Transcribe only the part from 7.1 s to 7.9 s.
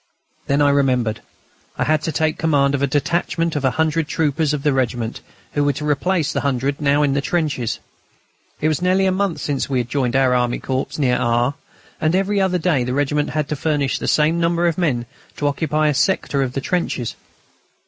the trenches.